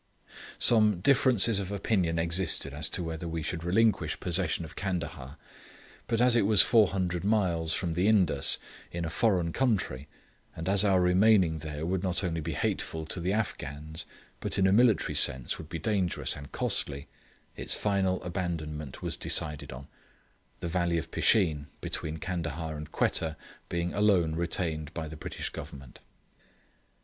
Some 0.57 0.99
differences 0.99 1.59
of 1.59 1.71
opinion 1.71 2.17
existed 2.17 2.73
as 2.73 2.89
to 2.89 3.03
whether 3.03 3.27
we 3.27 3.43
should 3.43 3.63
relinquish 3.63 4.19
possession 4.19 4.65
of 4.65 4.75
Candahar; 4.75 5.37
but 6.07 6.19
as 6.19 6.35
it 6.35 6.47
was 6.47 6.63
400 6.63 7.23
miles 7.23 7.75
from 7.75 7.93
the 7.93 8.07
Indus, 8.07 8.57
in 8.91 9.05
a 9.05 9.11
foreign 9.11 9.53
country, 9.53 10.07
and 10.55 10.67
as 10.67 10.83
our 10.83 10.99
remaining 10.99 11.57
there 11.59 11.85
would 11.85 12.01
not 12.01 12.23
only 12.23 12.41
be 12.41 12.53
hateful 12.53 13.05
to 13.05 13.19
the 13.21 13.31
Afghans, 13.31 14.07
but 14.39 14.57
in 14.57 14.65
a 14.65 14.71
military 14.73 15.13
sense 15.13 15.59
would 15.59 15.69
be 15.69 15.77
dangerous 15.77 16.35
and 16.35 16.51
costly, 16.51 17.07
its 17.55 17.75
final 17.75 18.23
abandonment 18.23 19.03
was 19.03 19.15
decided 19.15 19.71
on; 19.71 19.87
the 20.61 20.67
valley 20.67 20.97
of 20.97 21.11
Pisheen, 21.11 21.67
between 21.79 22.17
Candahar 22.17 22.75
and 22.75 22.91
Quetta, 22.91 23.37
being 23.69 23.93
alone 23.93 24.33
retained 24.33 24.91
by 24.95 25.07
the 25.07 25.15
British 25.15 25.49
Government. 25.51 25.99